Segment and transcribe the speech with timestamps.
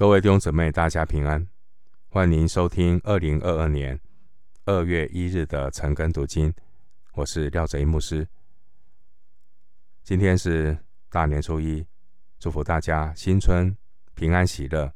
[0.00, 1.46] 各位弟兄姊妹，大家平安，
[2.08, 4.00] 欢迎收听二零二二年
[4.64, 6.50] 二月一日的晨更读经。
[7.12, 8.26] 我是廖贼牧师。
[10.02, 10.78] 今天是
[11.10, 11.86] 大年初一，
[12.38, 13.76] 祝福大家新春
[14.14, 14.90] 平安喜乐，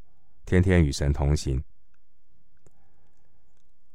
[0.46, 1.62] 天天与神同行。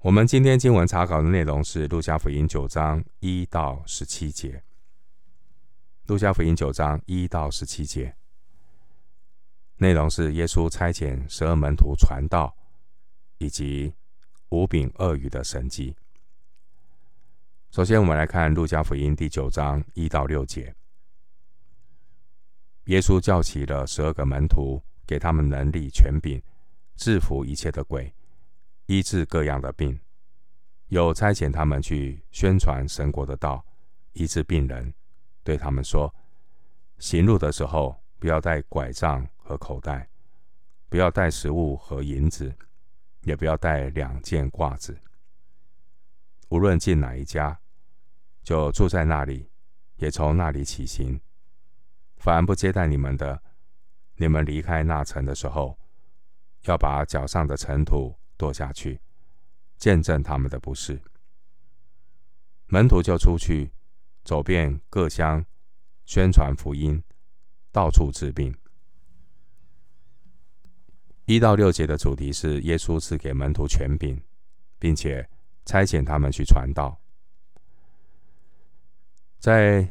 [0.02, 4.52] 我们今天经文查考的内容是《路加福音》九章一到十七节，
[6.05, 8.18] 《路加福音》九章一到十七节。
[9.82, 12.54] 内容是耶稣差遣十二门徒传道，
[13.38, 13.93] 以及
[14.50, 15.96] 五饼二鱼的神迹。
[17.71, 20.75] 首先，我们来看《路加福音》第九章一到六节。
[22.88, 26.41] 耶稣叫起了十二个门徒，给他们能力、权柄，
[26.97, 28.14] 制服一切的鬼，
[28.88, 29.97] 医治各样的病。
[30.88, 33.64] 又差遣他们去宣传神国的道，
[34.11, 34.94] 医治病人，
[35.41, 36.14] 对他们说：
[36.97, 40.08] 行路的时候，不要带拐杖和口袋，
[40.89, 42.56] 不要带食物和银子，
[43.23, 44.95] 也不要带两件褂子。
[46.50, 47.59] 无论进哪一家，
[48.44, 49.50] 就住在那里，
[49.95, 51.19] 也从那里起行。
[52.17, 53.41] 凡不接待你们的，
[54.17, 55.80] 你们离开那城的时候，
[56.66, 59.02] 要把脚上的尘土跺下去，
[59.78, 61.02] 见证他们的不是。
[62.67, 63.72] 门徒就出去，
[64.23, 65.44] 走遍各乡，
[66.06, 67.03] 宣传福音。
[67.72, 68.56] 到处治病。
[71.30, 74.19] 一到六节的主题是耶稣赐给门徒权柄，
[74.80, 75.30] 并且
[75.63, 76.99] 差遣他们去传道。
[79.38, 79.88] 在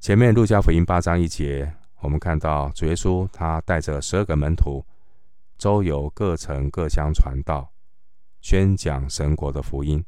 [0.00, 4.84] 前面路加福音八章一节，我们看到主耶稣他带着十二个门徒，
[5.56, 7.72] 周游各城各乡传道，
[8.42, 10.04] 宣讲神国的福音，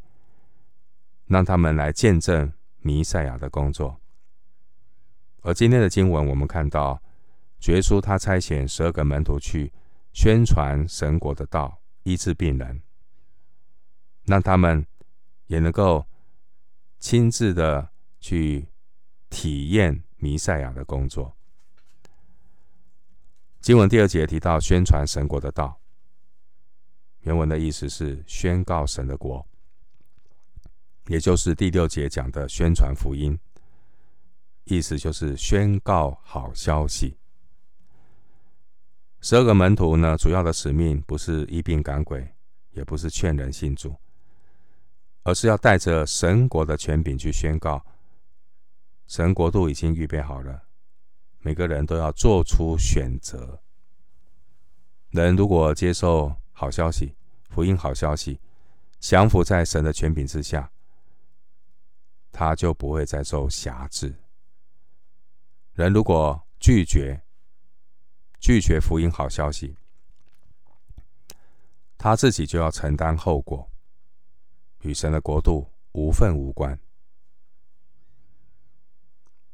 [1.24, 3.98] 让他们来见证弥赛亚的工作。
[5.40, 7.00] 而今天的经文，我们看到。
[7.58, 9.72] 主耶稣他差遣十二个门徒去
[10.14, 12.80] 宣传神国的道，医治病人，
[14.22, 14.86] 让他们
[15.48, 16.06] 也能够
[17.00, 17.90] 亲自的
[18.20, 18.68] 去
[19.28, 21.36] 体验弥赛亚的工作。
[23.60, 25.80] 经文第二节提到宣传神国的道，
[27.22, 29.44] 原文的意思是宣告神的国，
[31.08, 33.36] 也就是第六节讲的宣传福音，
[34.62, 37.16] 意思就是宣告好消息。
[39.24, 42.34] 十二个门徒呢，主要的使命不是一病赶鬼，
[42.72, 43.96] 也不是劝人信主，
[45.22, 47.82] 而是要带着神国的权柄去宣告，
[49.06, 50.64] 神国度已经预备好了，
[51.38, 53.62] 每个人都要做出选择。
[55.08, 57.14] 人如果接受好消息、
[57.48, 58.38] 福音好消息，
[59.00, 60.70] 降服在神的权柄之下，
[62.30, 64.14] 他就不会再受辖制。
[65.72, 67.23] 人如果拒绝，
[68.44, 69.74] 拒绝福音好消息，
[71.96, 73.66] 他自己就要承担后果，
[74.82, 76.78] 与神的国度无分无关。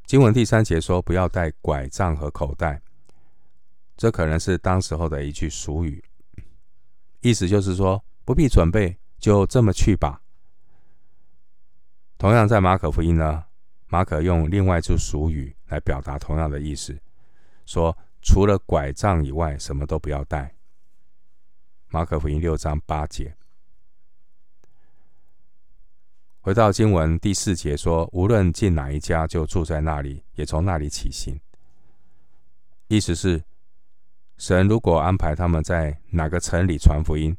[0.07, 2.83] 经文第三节说：“不要带拐杖和口袋。”
[3.97, 6.03] 这可能是当时候的一句俗语，
[7.21, 10.21] 意思就是说不必准备，就这么去吧。
[12.19, 13.45] 同样，在马可福音呢，
[13.87, 16.99] 马可用另外一句俗语来表达同样的意思，
[17.65, 17.97] 说。
[18.23, 20.55] 除了拐杖以外，什么都不要带。
[21.89, 23.35] 马可福音六章八节。
[26.43, 31.39] 回到经文第四节说：“无论进哪一家，就住在那里，也从那里起行。”
[32.89, 33.45] 意思是，
[34.39, 37.37] 神如果安排他们在哪个城里传福音，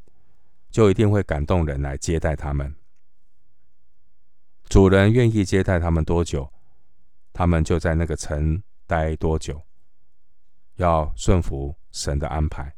[0.70, 2.76] 就一定会感动人来接待他们。
[4.70, 6.52] 主人愿意接待他们多久，
[7.34, 9.62] 他们就在那个城待多久。
[10.82, 12.74] 要顺服神的安排。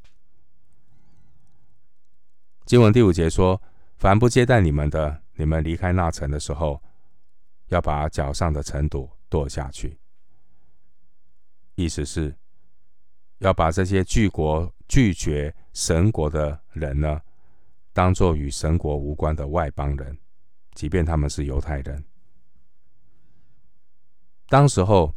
[2.66, 3.62] 经文第五节说
[3.96, 6.82] ：“凡不接待你们的，你们离开那城的时候，
[7.68, 9.98] 要把脚上的尘土跺下去。”
[11.76, 12.36] 意思是，
[13.38, 17.22] 要把这些拒国拒绝神国的人呢，
[17.94, 20.18] 当作与神国无关的外邦人，
[20.74, 22.04] 即便他们是犹太人。
[24.50, 25.16] 当时候。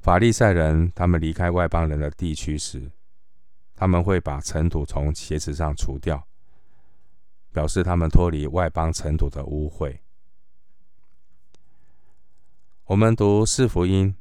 [0.00, 2.90] 法利赛人他们离开外邦人的地区时，
[3.76, 6.26] 他们会把尘土从鞋子上除掉，
[7.52, 9.98] 表示他们脱离外邦尘土的污秽。
[12.84, 14.16] 我们读四福音，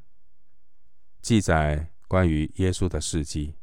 [1.21, 3.55] 记载关于耶稣的事迹，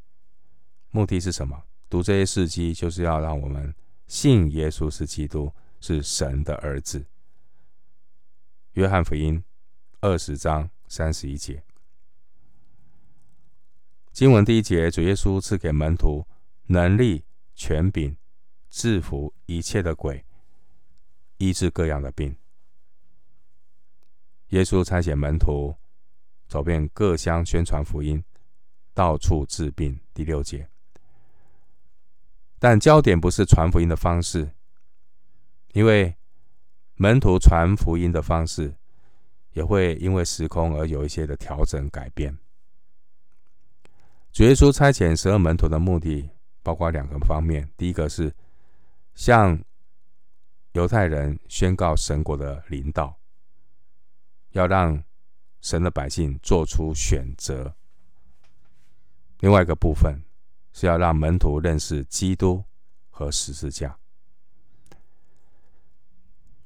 [0.89, 1.65] 目的是什么？
[1.87, 3.73] 读这些事迹就是要让我们
[4.07, 7.05] 信耶稣是基督，是神的儿子。
[8.73, 9.43] 约翰福音
[10.01, 11.63] 二十章三十一节。
[14.17, 16.25] 经文第一节，主耶稣赐给门徒
[16.65, 17.23] 能力、
[17.53, 18.17] 权柄，
[18.67, 20.25] 制服一切的鬼，
[21.37, 22.35] 医治各样的病。
[24.47, 25.75] 耶稣差遣门徒
[26.47, 28.23] 走遍各乡，宣传福音，
[28.95, 29.99] 到处治病。
[30.15, 30.67] 第六节，
[32.57, 34.49] 但焦点不是传福音的方式，
[35.73, 36.15] 因为
[36.95, 38.73] 门徒传福音的方式
[39.51, 42.35] 也会因为时空而有一些的调整改变。
[44.37, 46.29] 主耶稣差遣十二门徒的目的
[46.61, 48.31] 包括两个方面：第一个是
[49.15, 49.59] 向
[50.73, 53.17] 犹太人宣告神国的临到。
[54.51, 55.03] 要让
[55.61, 57.73] 神的百姓做出选择。
[59.39, 60.21] 另外一个部分
[60.71, 62.63] 是要让门徒认识基督
[63.09, 63.97] 和十字架。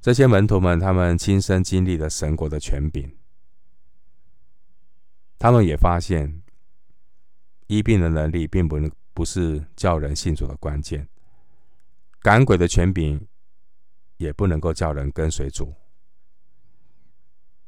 [0.02, 3.16] 这些门徒们，他们亲身经历了神国的权柄，
[5.40, 6.41] 他们也发现
[7.72, 11.08] 医病的能力并不能不是叫人信主的关键，
[12.20, 13.26] 赶鬼的权柄
[14.18, 15.74] 也不能够叫人跟随主。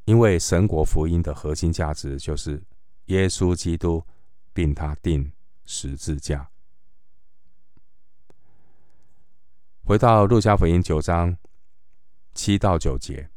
[0.03, 2.61] 因为神国福音的核心价值就是
[3.05, 4.03] 耶稣基督，
[4.51, 5.31] 并他钉
[5.63, 6.49] 十字架。
[9.85, 11.37] 回到路加福音九章
[12.33, 13.29] 七到九节，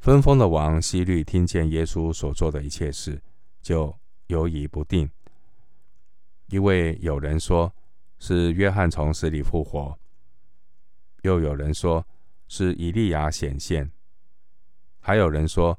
[0.00, 3.22] 分封的王希律听见耶稣所做的一切事，
[3.62, 3.98] 就
[4.32, 5.10] 犹疑不定，
[6.46, 7.70] 因为有人说
[8.18, 9.98] 是约翰从死里复活，
[11.20, 12.06] 又有人说
[12.48, 13.92] 是以利亚显现。
[15.00, 15.78] 还有人说，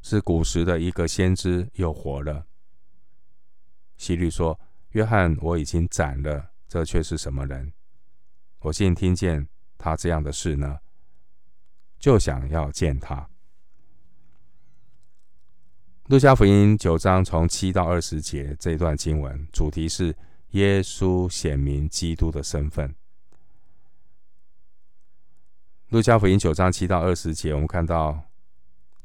[0.00, 2.44] 是古时的一个先知又活了。
[3.96, 4.58] 希律说
[4.90, 7.72] ：“约翰我已经斩了，这却是什么人？
[8.58, 9.46] 我竟听见
[9.78, 10.80] 他这样的事呢？
[12.00, 13.30] 就想要见他。”
[16.12, 20.14] 路加福音九章从七到二十节这一段经文，主题是
[20.50, 22.94] 耶稣显明基督的身份。
[25.88, 28.22] 路加福音九章七到二十节，我们看到。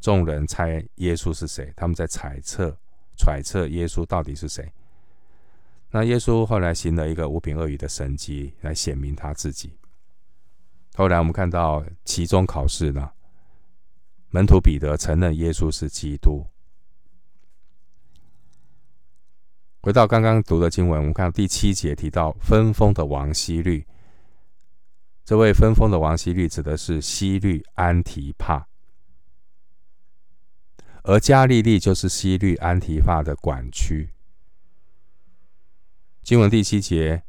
[0.02, 1.72] 众人猜耶稣是谁？
[1.78, 2.76] 他们在猜测、
[3.16, 4.70] 揣测耶稣到底是谁。
[5.92, 9.72] 那耶稣后来行了一个五饼二鱼的神迹，来显明他自己。
[10.96, 13.10] 后来我们看到期中考试呢，
[14.30, 16.46] 门徒彼得承认耶稣是基督。
[19.88, 23.88] 回到刚刚读的经文，我们看到第七节提到分封的王希律，
[25.24, 28.68] 这位分封的王希律指的是希律安提帕。
[31.04, 34.10] 而加利利就是希律安提帕的管区。
[36.22, 37.24] 经文第七节，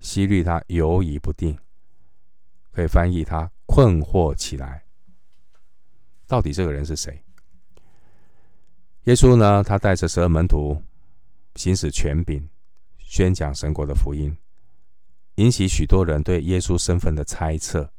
[0.00, 1.58] 希律他犹疑不定，
[2.72, 4.84] 可以翻译他困惑起来。
[6.26, 7.24] 到底这个人是谁？
[9.04, 9.64] 耶稣呢？
[9.64, 10.82] 他带着十二门徒
[11.54, 12.48] 行使权柄，
[12.98, 14.36] 宣讲神国的福音，
[15.36, 17.92] 引起许多人对耶稣身份的猜测，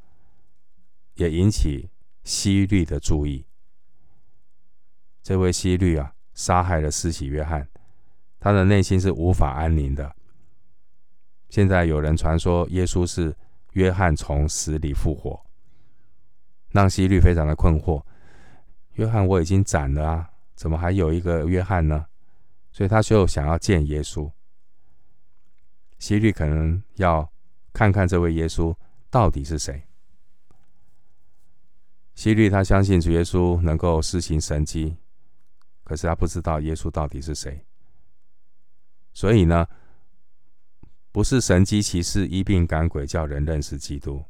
[1.16, 1.90] 也引起
[2.24, 3.46] 希律的注意。
[5.24, 7.68] 这位希律啊，杀害了施洗约翰，
[8.40, 10.16] 他的内心是无法安宁的。
[11.50, 13.36] 现在有人传说耶稣是
[13.72, 15.46] 约翰从死里复活，
[16.72, 18.04] 让希律非常的困惑。
[18.94, 22.06] 约翰我已经斩了啊，怎么还有一个约翰呢？
[22.76, 24.30] 所以他就想要见耶稣。
[25.98, 27.32] 希律可能要
[27.72, 28.76] 看看这位耶稣
[29.10, 29.82] 到底是谁。
[32.16, 34.98] 希律他相信主耶稣能够施行神迹。
[35.86, 37.64] 可是他不知道耶稣到底是谁，
[39.14, 39.68] 所以呢，
[41.12, 44.26] 不是神迹奇事、医病赶鬼叫人认识基督，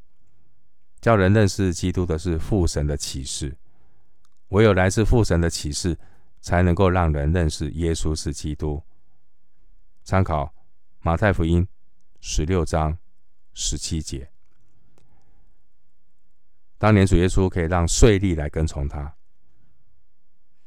[1.00, 3.56] 叫人认识基督的是父神的启示。
[4.50, 5.98] 唯有来自父神的启示，
[6.46, 8.80] 才能够让人认识耶稣是基督。
[10.04, 10.54] 参考
[11.02, 11.68] 马太福音
[12.20, 12.96] 十六章
[13.56, 14.30] 十七节，
[16.78, 19.16] 当年主耶稣可以让税吏来跟从他，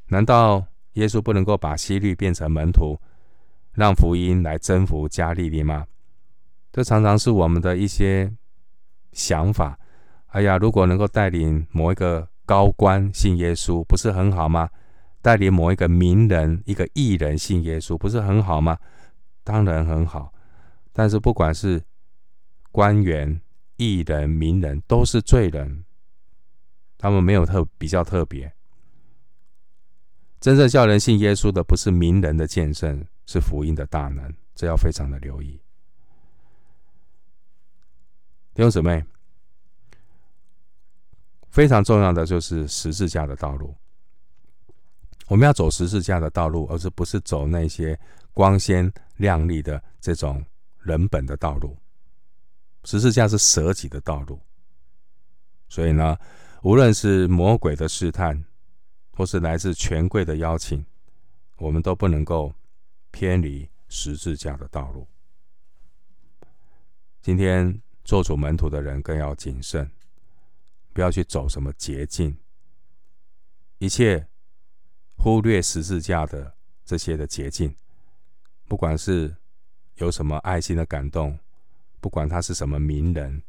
[0.06, 0.66] 难道？
[0.94, 3.00] 耶稣不能够把希律变成门徒，
[3.74, 5.86] 让福音来征服加利利吗？
[6.72, 8.34] 这常常是我们的一些
[9.12, 9.78] 想法。
[10.28, 14.68] 哎呀，如果能够带领某一个高官信耶稣，不是很好吗？
[15.20, 18.78] 带领某一个名人、一个艺人信耶稣，不是很好吗？
[19.44, 20.32] 当然很好。
[20.92, 21.82] 但是不管是
[22.72, 23.40] 官员、
[23.76, 25.84] 艺人、名人，都是罪人，
[26.96, 28.52] 他们没有特比较特别。
[30.40, 35.60] 真正叫人信耶稣的，不是名人的见证，是福音的大能，这要非常的留意。
[38.54, 39.04] 弟兄姊妹，
[41.50, 43.74] 非常重要的就是十字架的道路。
[45.28, 47.98] 我们要走十字架的道路，而是不是走那些
[48.32, 50.44] 光鲜亮丽的这种
[50.78, 51.76] 人本的道路，
[52.84, 54.40] 十字架是舍己的道路。
[55.68, 56.16] 所以呢，
[56.62, 58.42] 无论是魔鬼的试探，
[59.12, 60.84] 或是来自权贵的邀请，
[61.58, 62.54] 我们都不能够
[63.10, 65.06] 偏离十字架的道路。
[67.20, 69.90] 今天做主门徒的人更要谨慎，
[70.94, 72.34] 不要去走什么捷径，
[73.76, 74.26] 一切
[75.18, 77.74] 忽略十字架的这些的捷径，
[78.66, 79.36] 不管是
[79.96, 81.38] 有什么爱心的感动，
[82.00, 83.42] 不管他是什么名人。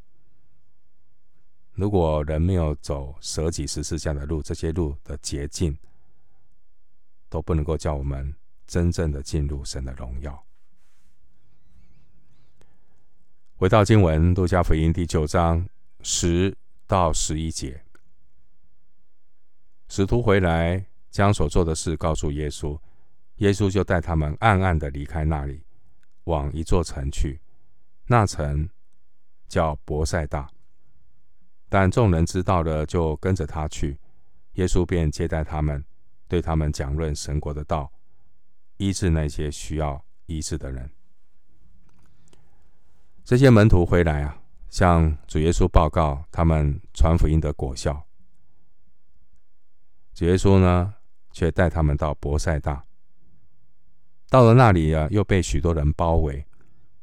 [1.75, 5.77] 如果人没有走舍己十字架的路，这些路的捷径
[7.29, 8.35] 都不能够叫我们
[8.65, 10.43] 真正的进入神的荣耀。
[13.55, 15.69] 回到经文，路加福音第九章
[16.01, 16.57] 十
[16.87, 17.85] 到十一节，
[19.87, 22.79] 使徒回来，将所做的事告诉耶稣，
[23.37, 25.63] 耶稣就带他们暗暗的离开那里，
[26.25, 27.39] 往一座城去，
[28.05, 28.69] 那城
[29.47, 30.49] 叫伯赛大。
[31.67, 33.97] 但众人知道了，就跟着他去。
[34.53, 35.85] 耶稣便接待他们，
[36.27, 37.91] 对他们讲论神国的道，
[38.77, 40.89] 医治那些需要医治的人。
[43.23, 48.05] 这些门徒回来啊，向主耶稣报告他们传福音的果效。
[50.15, 50.95] 主耶稣呢，
[51.31, 52.85] 却带他们到伯赛大。
[54.29, 56.45] 到了那里啊，又被许多人包围，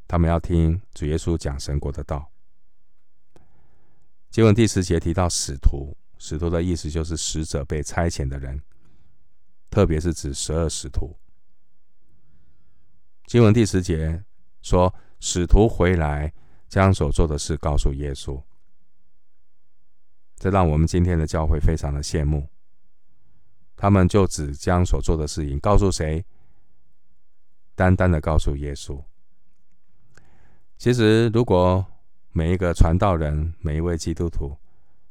[0.07, 2.31] 他们要听主耶稣讲神国的道。
[4.31, 8.61] 经文第十节提到使徒，使徒的意思就是使者被差遣的人，
[9.71, 11.17] 特别是指十二使徒。
[13.27, 14.23] 经文第十节
[14.63, 16.33] 说，使徒回来
[16.69, 18.41] 将所做的事告诉耶稣，
[20.37, 22.49] 这让我们今天的教会非常的羡慕。
[23.77, 26.25] 他们就只将所做的事情告诉谁？
[27.75, 28.99] 单单的告诉耶稣。
[30.79, 31.85] 其实如果
[32.33, 34.57] 每一个传道人，每一位基督徒，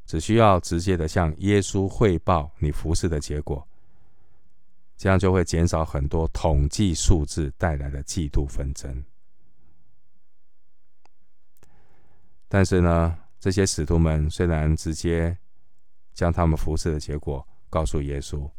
[0.05, 3.67] 只需要直接的向耶稣汇报你服侍的结果，
[4.97, 9.03] 这样就会减少很多统计数字带来的嫉妒纷争。
[12.47, 15.37] 但是呢，这些使徒们虽然直接
[16.13, 17.45] 将他们服侍的结果
[17.75, 18.49] 告诉耶稣，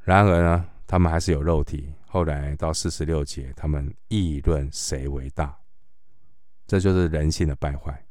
[0.00, 1.92] 然而呢，他们还是有肉体。
[2.06, 5.54] 后来到四十六节，他们议论谁为大。
[6.66, 8.06] 这就是人性的败坏，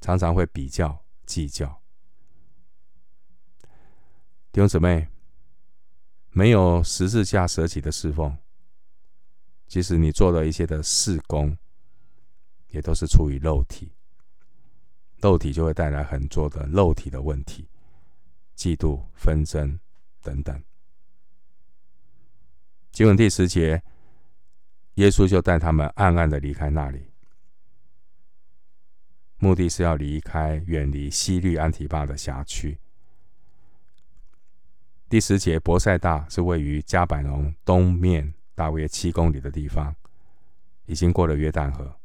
[0.00, 1.66] 常常会比较计较。
[4.52, 5.08] 弟兄姊妹，
[6.30, 8.38] 没有十字架舍己的侍奉，
[9.66, 11.58] 即使你做了一些的事工，
[12.68, 13.90] 也都是出于肉体，
[15.16, 17.68] 肉体就会带来很多的肉体的问题，
[18.60, 19.80] 嫉妒、纷争
[20.20, 20.62] 等等。
[22.92, 23.82] 经文第十节，
[24.96, 27.10] 耶稣就带他们暗暗的离开那里。
[29.38, 32.78] 目的是要离开、远离西律安提巴的辖区。
[35.08, 39.96] 第十节，伯赛大是位于加百农东面大约七公里的地方，
[40.84, 41.96] 已经过了约旦河。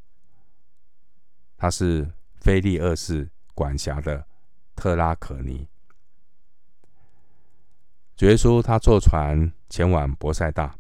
[1.58, 4.26] 它是腓力二世管辖的
[4.74, 5.68] 特拉可尼。
[8.16, 10.76] 主耶稣他坐船前往伯赛大，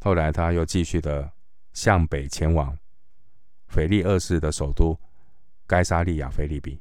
[0.00, 1.32] 后来他又继续的
[1.72, 2.76] 向北前往
[3.68, 4.98] 腓力二世的首都。
[5.66, 6.78] 该沙利亚菲利比，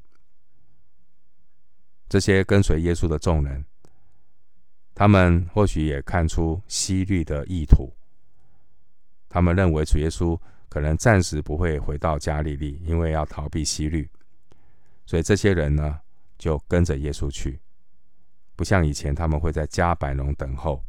[2.09, 3.63] 这些跟随耶稣的众人，
[4.93, 7.93] 他们或许也看出希律的意图。
[9.29, 14.07] 他们认为主耶稣可能暂时不会回到加利利，因为要逃避希律，
[15.05, 16.01] 所以这些人呢，
[16.37, 17.57] 就跟着耶稣去，
[18.55, 20.83] 不像以前他们会在加百农等候。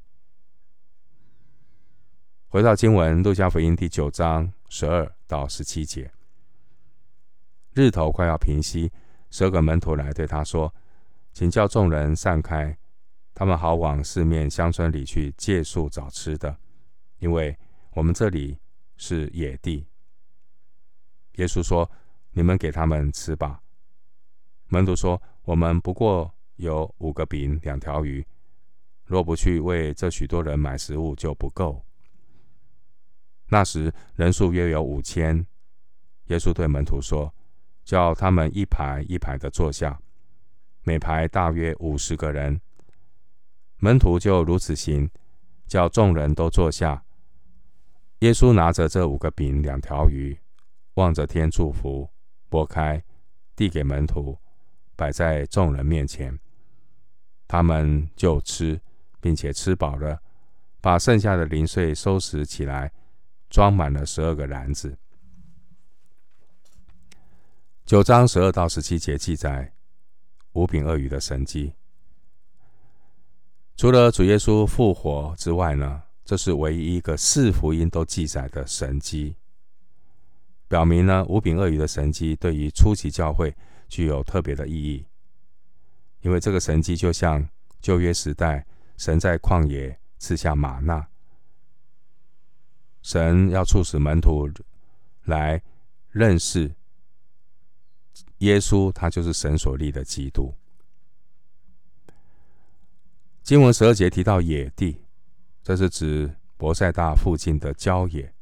[2.48, 6.12] 回到经文，路加福音第九章十二到十七节。
[7.72, 8.92] 日头快要平西，
[9.30, 10.72] 十二个门徒来对他说
[11.34, 12.78] ：“请叫众人散开，
[13.34, 16.56] 他们好往四面乡村里去借宿找吃的，
[17.18, 17.58] 因为
[17.94, 18.58] 我们这里
[18.96, 19.86] 是野地。”
[21.34, 21.90] 耶稣说
[22.30, 23.60] ：“你们给他们吃吧。”
[24.68, 28.26] 门徒说：“我们不过有五个饼两条鱼，
[29.04, 31.84] 若不去为这许多人买食物，就不够。”
[33.48, 35.46] 那时人数约有五千。
[36.26, 37.32] 耶稣对门徒说。
[37.84, 40.00] 叫他们一排一排的坐下，
[40.84, 42.58] 每排大约五十个人。
[43.76, 45.10] 门徒就如此行，
[45.66, 47.04] 叫众人都坐下。
[48.20, 50.34] 耶稣拿着这五个饼两条鱼，
[50.94, 52.08] 望着天祝福，
[52.48, 53.04] 擘开，
[53.54, 54.38] 递给门徒，
[54.96, 56.38] 摆在众人面前。
[57.46, 58.80] 他们就吃，
[59.20, 60.20] 并且吃饱了，
[60.80, 62.92] 把剩下的零碎收拾起来，
[63.48, 64.96] 装满了十二个篮子。
[67.84, 69.74] 九章十二到十七节记载
[70.52, 71.74] 五饼二鱼的神迹。
[73.76, 79.36] 除了主耶稣复活之外呢，这是唯一一个四福音都记载的神迹，
[80.66, 83.54] 表明呢五饼二鱼的神迹对于初期教会
[83.88, 85.06] 具有特别的意义，
[86.24, 87.46] 因为这个神迹就像
[87.82, 88.66] 旧约时代
[88.96, 91.06] 神在旷野赐下玛纳，
[93.02, 94.48] 神要促使门徒
[95.24, 95.62] 来
[96.10, 96.74] 认识。
[98.38, 100.54] 耶稣他就是神所立的基督。
[103.42, 105.02] 经文十二节提到野地，
[105.62, 108.32] 这是指伯赛大附近的郊野。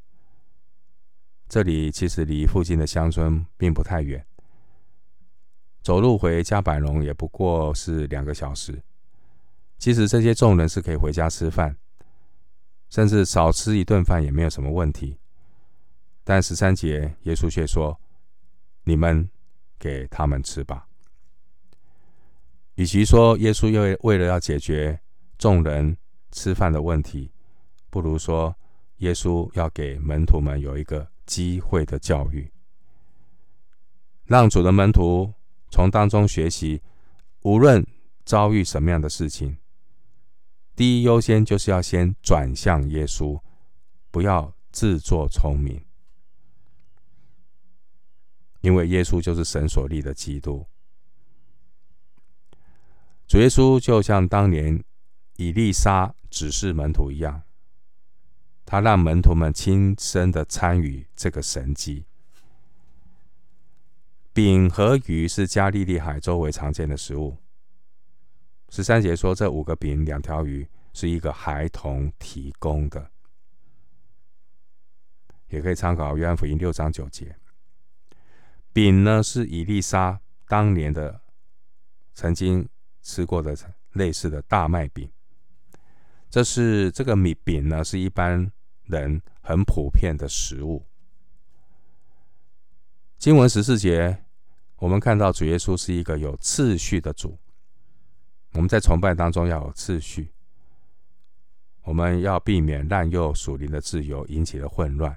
[1.49, 4.25] 这里其实离附近的乡村并不太远，
[5.83, 8.83] 走路回家百农也不过是两个小时。
[9.79, 11.77] 其实这些众人是可以回家吃饭，
[12.89, 15.19] 甚至少吃一顿饭也没有什么问题。
[16.25, 18.01] 但十三节耶稣却说
[18.85, 19.29] ：“你们。”
[19.83, 20.87] 给他们吃吧。
[22.77, 24.97] 与其说耶稣又为了要解决
[25.37, 25.97] 众人
[26.31, 27.33] 吃饭的问题，
[27.91, 28.55] 不如说
[28.99, 32.49] 耶稣要给门徒们有一个机会的教育，
[34.25, 35.35] 让主的门徒
[35.73, 36.83] 从当中学习，
[37.45, 37.85] 无论
[38.27, 39.57] 遭遇什么样的事情，
[40.77, 43.41] 第一优先就是要先转向耶稣，
[44.11, 45.83] 不要自作聪明。
[48.61, 50.67] 因为耶稣就是神所立的基督，
[53.27, 54.85] 主耶稣就像当年
[55.37, 57.43] 以利沙指示门徒一样，
[58.67, 62.05] 他让门徒们亲身的参与这个神迹。
[64.35, 67.37] 饼和鱼是加利利海周围常见的食物。
[68.71, 73.11] 十三节说，这五个饼两条鱼是一个孩童提供的，
[75.49, 77.37] 也可以参考约翰福音六章九节。
[78.73, 80.19] 饼呢，是以利沙
[80.49, 81.21] 当年的
[82.15, 82.67] 曾经
[83.03, 83.55] 吃过的
[83.93, 85.11] 类似的大麦饼。
[86.31, 88.51] 这是这个米饼呢，是一般
[88.85, 90.87] 人很普遍的食物。
[93.23, 94.19] 经文十四节，
[94.79, 97.39] 我们看到主耶稣是一个有次序的主。
[98.55, 100.33] 我们在崇拜当中要有次序，
[101.85, 105.17] 我们要避免滥用属灵的自由引起的混乱。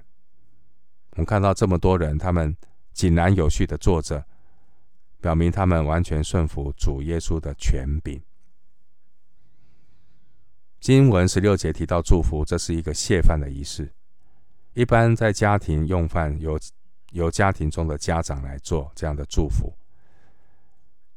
[1.10, 2.56] 我们看到这么多人，他们。
[2.92, 4.24] 井然有序的坐着，
[5.20, 8.22] 表明他们完全顺服主耶稣的权柄。
[10.80, 13.92] 经文十六节提到祝福，这是一个谢饭的仪式。
[14.74, 16.56] 一般在家庭用饭，有
[17.16, 19.74] 由家庭中的家长来做这样的祝福。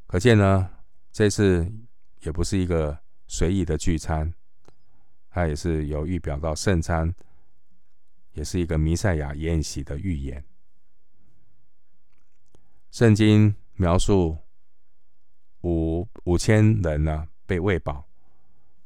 [0.06, 0.70] 可见呢，
[1.12, 1.70] 这次
[2.20, 4.32] 也不是一个随意的聚餐，
[5.28, 7.14] 它也是有预表到圣餐，
[8.32, 10.42] 也是一个弥赛亚宴席的预言。
[12.90, 14.38] 圣经描述
[15.60, 18.08] 五五千人呢被喂饱，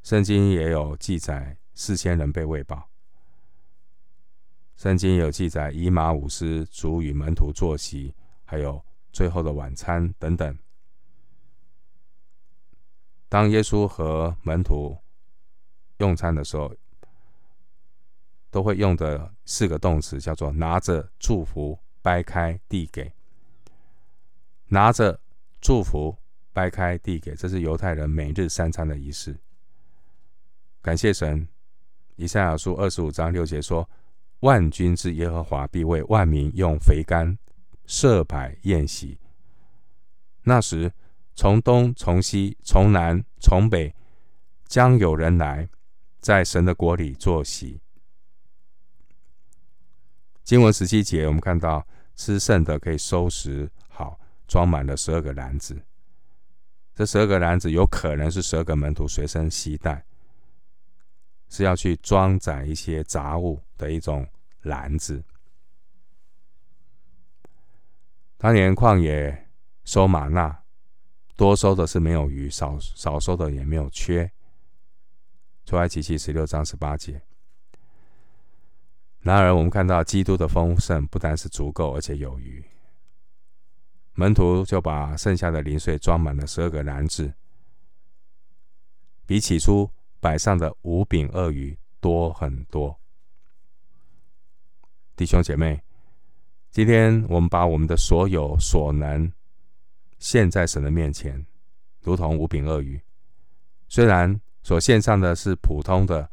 [0.02, 2.90] 圣经也有记载四千人被喂饱。
[4.76, 10.58] 圣经有记载以马五斯主与门徒坐席，还有最后的晚餐等等。
[13.28, 14.96] 当耶稣和门徒
[15.98, 16.74] 用餐的时候，
[18.50, 23.12] 都会用的四个动词叫做拿着、祝福、掰开、递给。
[24.66, 25.20] 拿着
[25.60, 26.16] 祝福，
[26.52, 29.36] 掰开递给，这是犹太人每日三餐的仪式。
[30.82, 31.48] 感谢神，
[32.16, 33.88] 以赛亚书二十五章六节说
[34.44, 37.36] ：“万军之耶和华必为万民用肥甘
[37.86, 39.18] 设摆宴席。
[40.42, 40.92] 那时，
[41.34, 43.94] 从东、从西、从南、从北，
[44.66, 45.68] 将有人来，
[46.20, 47.80] 在神的国里坐席。”
[50.44, 54.20] 经文十七节，我们看到吃剩的可以收拾好。
[54.46, 55.74] 装满了十二个篮子，
[56.94, 60.04] 这十二个篮子有可能是十二个门徒随身携带，
[61.48, 64.28] 是要去装载一些杂物的一种
[64.64, 65.24] 篮子。
[68.36, 69.48] 当年旷野
[69.84, 70.64] 收玛纳，
[71.36, 74.30] 多收的是没有余，少少收的也没有缺。
[75.64, 77.22] 出埃及记十六章十八节。
[79.20, 82.62] 然而，我们看到基督的丰盛不单是足够，而且有余。
[84.12, 87.32] 门徒就把剩下的零碎装满了十二个篮子，
[89.24, 93.00] 比起初摆上的五饼二鱼多很多。
[95.16, 95.80] 弟兄姐妹，
[96.72, 99.32] 今天我们把我们的所有所能
[100.18, 101.46] 献在神的面前，
[102.00, 103.00] 如同五饼鳄鱼。
[103.88, 106.28] 虽然所献上的是普通的，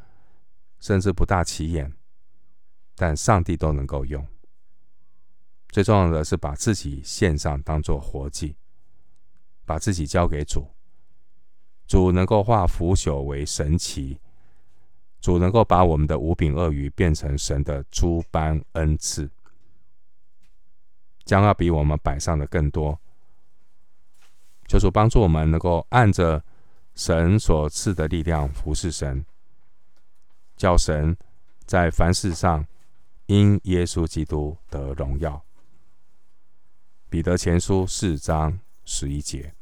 [0.79, 1.93] 甚至不大起眼，
[2.95, 4.25] 但上帝都能够用。
[5.69, 8.55] 最重要的是把自己献上，当做活祭，
[9.63, 10.67] 把自己交给主。
[11.85, 14.19] 主能够化腐朽为神奇，
[15.21, 19.29] 主能够把我们的五饼二鱼变成神的诸般恩赐，
[21.23, 22.99] 将要比我们摆上的更多。
[24.67, 26.43] 求主帮助我们，能够按着
[26.95, 29.23] 神所赐的力量服侍神，
[30.57, 31.15] 叫神
[31.65, 32.65] 在凡事上
[33.27, 35.43] 因耶稣基督得荣耀。
[37.09, 39.53] 彼得前书四章十一节，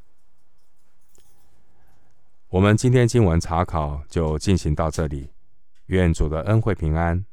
[2.48, 5.32] 我们今天经文查考就进行到这里。
[5.90, 7.26] 愿主的恩惠平安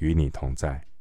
[0.00, 0.91] 与你同在。